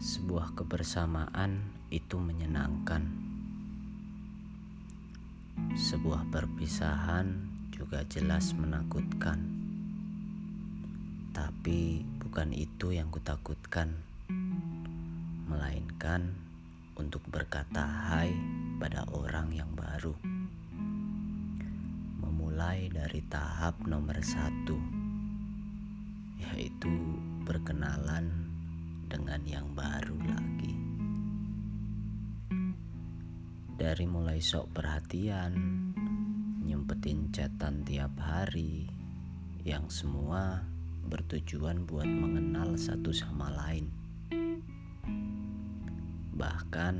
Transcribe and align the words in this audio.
Sebuah 0.00 0.56
kebersamaan 0.56 1.60
itu 1.92 2.16
menyenangkan. 2.16 3.04
Sebuah 5.76 6.24
perpisahan 6.32 7.28
juga 7.68 8.00
jelas 8.08 8.56
menakutkan. 8.56 9.44
Tapi 11.36 12.00
bukan 12.16 12.48
itu 12.56 12.96
yang 12.96 13.12
kutakutkan, 13.12 13.92
melainkan 15.44 16.32
untuk 16.96 17.20
berkata 17.28 17.84
hai 17.84 18.32
pada 18.80 19.04
orang 19.12 19.52
yang 19.52 19.68
baru. 19.76 20.16
Memulai 22.24 22.88
dari 22.88 23.20
tahap 23.28 23.76
nomor 23.84 24.16
satu, 24.24 24.80
yaitu 26.40 26.88
berkenalan 27.44 28.49
dengan 29.10 29.42
yang 29.42 29.66
baru 29.74 30.14
lagi. 30.22 30.74
Dari 33.74 34.06
mulai 34.06 34.38
sok 34.38 34.70
perhatian, 34.70 35.52
nyempetin 36.62 37.34
catatan 37.34 37.82
tiap 37.82 38.14
hari, 38.22 38.86
yang 39.66 39.90
semua 39.90 40.62
bertujuan 41.10 41.82
buat 41.90 42.06
mengenal 42.06 42.78
satu 42.78 43.10
sama 43.10 43.50
lain. 43.50 43.90
Bahkan 46.38 46.96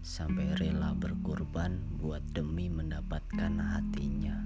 sampai 0.00 0.56
rela 0.56 0.96
berkorban 0.96 1.76
buat 2.00 2.24
demi 2.32 2.72
mendapatkan 2.72 3.52
hatinya. 3.60 4.40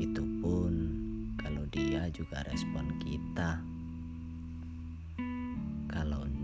Itu 0.00 0.24
pun 0.40 0.72
kalau 1.36 1.68
dia 1.68 2.08
juga 2.08 2.40
respon 2.48 2.96
kita. 3.04 3.69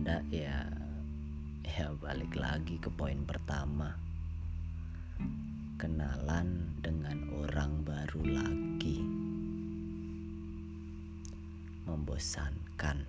Ndak 0.06 0.30
ya 0.30 0.62
ya 1.66 1.90
balik 1.98 2.38
lagi 2.38 2.78
ke 2.78 2.86
poin 2.94 3.26
pertama. 3.26 3.90
Kenalan 5.82 6.78
dengan 6.78 7.26
orang 7.34 7.82
baru 7.82 8.22
lagi. 8.22 9.02
Membosankan. 11.90 13.02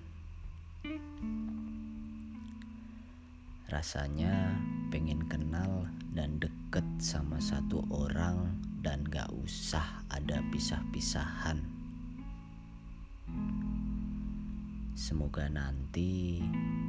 Rasanya 3.69 4.57
pengen 4.89 5.21
kenal 5.29 5.85
dan 6.17 6.41
deket 6.41 6.87
sama 6.97 7.37
satu 7.37 7.85
orang 7.93 8.57
dan 8.81 9.05
gak 9.05 9.29
usah 9.45 10.01
ada 10.09 10.41
pisah-pisahan. 10.49 11.61
Semoga 14.97 15.45
nanti 15.45 16.41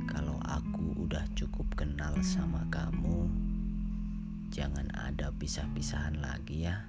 kalau 0.09 0.41
aku 0.41 0.97
udah 0.97 1.29
cukup 1.37 1.69
kenal 1.77 2.17
sama 2.25 2.65
kamu, 2.73 3.29
jangan 4.49 4.89
ada 4.97 5.29
pisah-pisahan 5.37 6.17
lagi 6.17 6.65
ya. 6.65 6.89